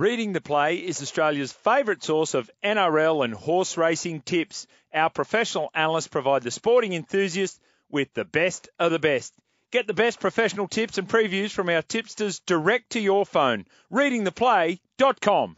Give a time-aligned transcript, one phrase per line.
[0.00, 4.66] Reading the Play is Australia's favourite source of NRL and horse racing tips.
[4.94, 9.34] Our professional analysts provide the sporting enthusiast with the best of the best.
[9.70, 13.66] Get the best professional tips and previews from our tipsters direct to your phone.
[13.92, 15.56] Readingtheplay.com.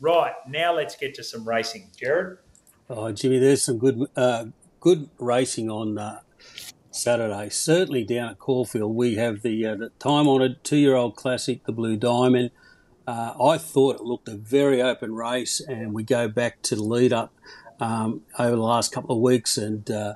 [0.00, 1.92] Right, now let's get to some racing.
[1.96, 2.38] Gerard?
[2.90, 4.46] Oh, Jimmy, there's some good uh,
[4.80, 6.18] good racing on uh,
[6.90, 7.48] Saturday.
[7.50, 11.64] Certainly down at Caulfield, we have the, uh, the time honoured two year old classic,
[11.64, 12.50] the Blue Diamond.
[13.06, 16.82] Uh, I thought it looked a very open race, and we go back to the
[16.82, 17.32] lead up
[17.80, 20.14] um, over the last couple of weeks, and uh,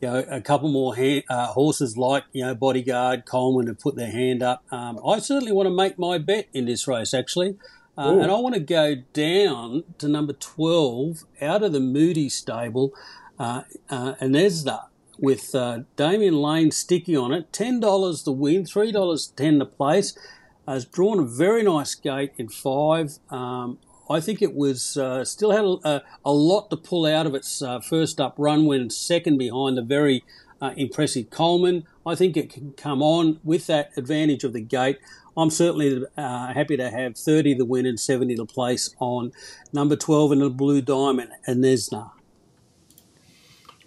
[0.00, 0.94] you know a couple more
[1.28, 4.64] uh, horses like you know Bodyguard, Coleman have put their hand up.
[4.72, 7.56] Um, I certainly want to make my bet in this race actually,
[7.96, 12.92] uh, and I want to go down to number twelve out of the Moody stable,
[13.38, 14.86] uh, uh, Anesda
[15.18, 19.66] with uh, Damian Lane sticky on it, ten dollars the win, three dollars ten the
[19.66, 20.18] place
[20.66, 23.18] has drawn a very nice gate in five.
[23.30, 23.78] Um,
[24.08, 27.62] I think it was uh, still had a, a, lot to pull out of its
[27.62, 30.24] uh, first up run when second behind the very
[30.60, 31.84] uh, impressive Coleman.
[32.06, 34.98] I think it can come on with that advantage of the gate.
[35.36, 39.32] I'm certainly uh, happy to have 30 the win and 70 the place on
[39.72, 42.12] number 12 in the Blue Diamond, and Anesna.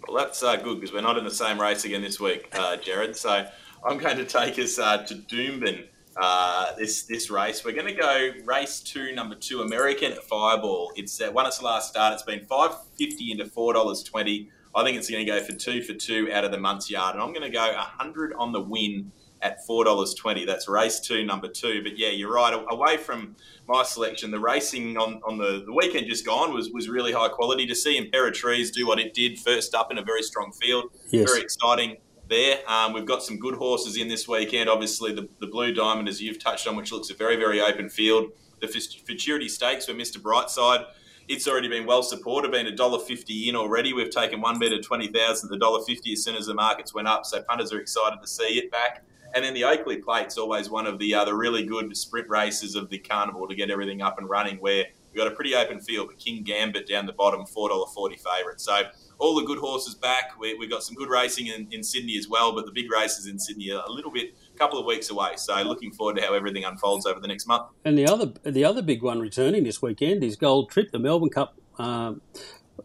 [0.06, 2.76] Well, that's uh, good because we're not in the same race again this week, uh,
[2.76, 3.16] Gerard.
[3.16, 3.46] So
[3.86, 5.84] I'm going to take us to Doomben
[6.20, 7.64] uh, this this race.
[7.64, 10.92] We're going to go race two, number two, American Fireball.
[10.96, 12.14] It's uh, won its last start.
[12.14, 14.50] It's been five fifty into four dollars twenty.
[14.74, 17.14] I think it's going to go for two for two out of the month's yard,
[17.14, 20.44] and I'm going to go hundred on the win at four dollars twenty.
[20.44, 21.82] That's race two, number two.
[21.82, 22.52] But yeah, you're right.
[22.68, 23.36] Away from
[23.68, 27.28] my selection, the racing on, on the, the weekend just gone was was really high
[27.28, 27.66] quality.
[27.66, 31.30] To see Imperatriz do what it did first up in a very strong field, yes.
[31.30, 32.58] very exciting there.
[32.68, 34.68] Um, we've got some good horses in this weekend.
[34.68, 37.88] Obviously, the, the Blue Diamond, as you've touched on, which looks a very, very open
[37.88, 38.32] field.
[38.60, 40.18] The Futurity Stakes for Mr.
[40.18, 40.86] Brightside.
[41.28, 43.92] It's already been well supported, been a dollar fifty in already.
[43.92, 46.94] We've taken one bet of twenty thousand, the dollar fifty as soon as the markets
[46.94, 47.26] went up.
[47.26, 49.04] So punters are excited to see it back.
[49.34, 52.88] And then the Oakleigh Plate's always one of the other really good sprint races of
[52.88, 54.56] the carnival to get everything up and running.
[54.56, 54.86] Where
[55.18, 58.16] we've got a pretty open field, but King Gambit down the bottom, four dollar forty
[58.16, 58.60] favourite.
[58.60, 58.82] So
[59.18, 60.38] all the good horses back.
[60.38, 63.26] We, have got some good racing in, in, Sydney as well, but the big races
[63.26, 65.30] in Sydney are a little bit, a couple of weeks away.
[65.36, 67.66] So looking forward to how everything unfolds over the next month.
[67.84, 71.30] And the other, the other big one returning this weekend is Gold Trip, the Melbourne
[71.30, 71.56] Cup.
[71.78, 72.22] Um,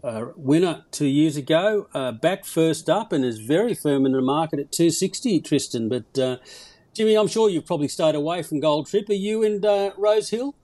[0.04, 4.22] uh, winner two years ago, uh, back first up and is very firm in the
[4.22, 5.88] market at 260, Tristan.
[5.88, 6.38] But uh,
[6.94, 9.08] Jimmy, I'm sure you've probably stayed away from Gold Trip.
[9.08, 10.56] Are you in uh, Rose Hill?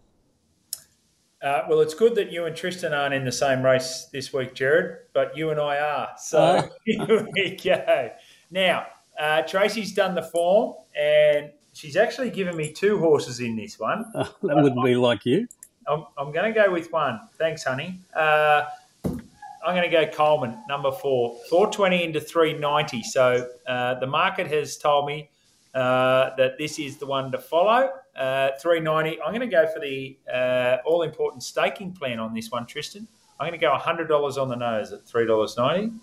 [1.41, 4.53] Uh, well, it's good that you and Tristan aren't in the same race this week,
[4.53, 6.09] Gerard, but you and I are.
[6.17, 6.67] So uh.
[6.85, 8.11] here we go.
[8.51, 13.79] Now, uh, Tracy's done the form, and she's actually given me two horses in this
[13.79, 14.05] one.
[14.13, 15.47] that wouldn't be like you.
[15.87, 17.21] I'm, I'm going to go with one.
[17.37, 17.99] Thanks, honey.
[18.13, 18.65] Uh,
[19.05, 23.03] I'm going to go Coleman, number four, 420 into 390.
[23.03, 25.29] So uh, the market has told me
[25.73, 27.89] uh, that this is the one to follow.
[28.15, 29.21] Uh, 390.
[29.21, 33.07] I'm going to go for the uh, all important staking plan on this one, Tristan.
[33.39, 35.99] I'm going to go $100 on the nose at $3.90.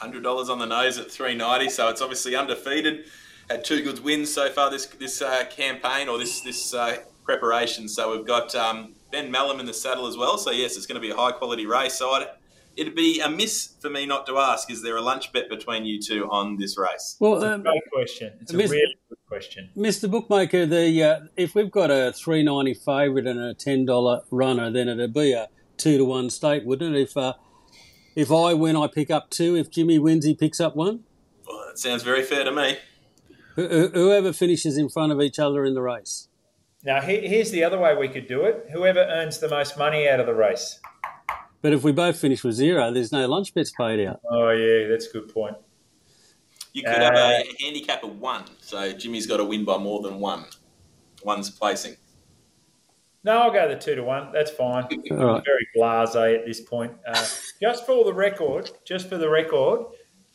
[0.00, 3.04] $100 on the nose at 390 so it's obviously undefeated
[3.48, 7.88] had two good wins so far this this uh, campaign or this this uh, preparation
[7.88, 11.00] so we've got um, Ben Melham in the saddle as well so yes it's going
[11.00, 12.26] to be a high quality race so I'd,
[12.76, 15.84] it'd be a miss for me not to ask: Is there a lunch bet between
[15.84, 17.16] you two on this race?
[17.20, 18.32] Well, um, great question.
[18.40, 18.70] It's a Mr.
[18.70, 20.10] really good question, Mr.
[20.10, 20.66] Bookmaker.
[20.66, 24.88] The uh, if we've got a three ninety favourite and a ten dollar runner, then
[24.88, 27.00] it'd be a two to one stake, wouldn't it?
[27.00, 27.34] If uh,
[28.14, 29.56] if I win, I pick up two.
[29.56, 31.00] If Jimmy wins, he picks up one.
[31.46, 32.78] Well, that sounds very fair to me.
[33.54, 36.28] whoever finishes in front of each other in the race.
[36.84, 38.66] Now, here's the other way we could do it.
[38.70, 40.80] Whoever earns the most money out of the race.
[41.64, 44.20] But if we both finish with zero, there's no lunch bets paid out.
[44.30, 45.56] Oh yeah, that's a good point.
[46.74, 49.78] You could uh, have a uh, handicap of one, so Jimmy's got to win by
[49.78, 50.44] more than one.
[51.22, 51.96] One's placing.
[53.24, 54.30] No, I'll go the two to one.
[54.30, 54.88] That's fine.
[55.10, 55.42] Right.
[55.46, 56.92] Very blasé at this point.
[57.06, 57.26] Uh,
[57.62, 59.86] just for the record, just for the record,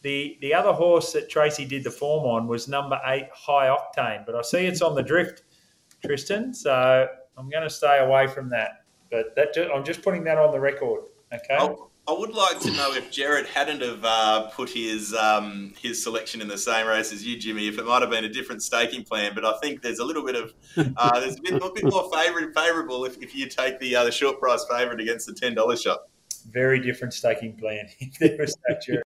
[0.01, 4.25] the the other horse that Tracy did the form on was number eight, High Octane.
[4.25, 5.44] But I see it's on the drift,
[6.03, 6.56] Tristan.
[6.56, 7.07] So
[7.38, 8.83] I'm going to stay away from that.
[9.12, 11.03] But that I'm just putting that on the record.
[11.33, 11.55] Okay.
[11.55, 16.01] I'll, I would like to know if Gerard hadn't have uh, put his um, his
[16.01, 18.63] selection in the same race as you, Jimmy, if it might have been a different
[18.63, 19.33] staking plan.
[19.35, 20.53] But I think there's a little bit of
[20.97, 24.05] uh, there's a bit, a bit more favourite favourable if, if you take the uh,
[24.05, 25.99] the short price favourite against the ten dollars shot.
[26.49, 29.03] Very different staking plan if there was that, Gerard.